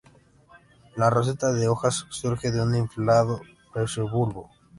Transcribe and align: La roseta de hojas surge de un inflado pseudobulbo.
La 0.95 1.11
roseta 1.11 1.53
de 1.53 1.67
hojas 1.67 2.07
surge 2.09 2.49
de 2.49 2.59
un 2.59 2.73
inflado 2.75 3.39
pseudobulbo. 3.85 4.49